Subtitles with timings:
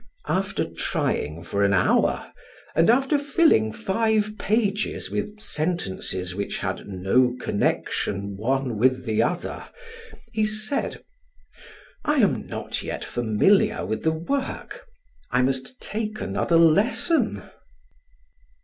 [0.27, 2.33] After trying for an hour,
[2.73, 9.67] and after filling five pages with sentences which had no connection one with the other,
[10.33, 11.03] he said:
[12.03, 14.87] "I am not yet familiar with the work.
[15.29, 17.43] I must take another lesson."